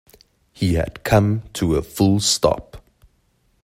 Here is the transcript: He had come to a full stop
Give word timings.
He 0.51 0.73
had 0.73 1.03
come 1.03 1.43
to 1.53 1.75
a 1.75 1.83
full 1.83 2.19
stop 2.21 2.83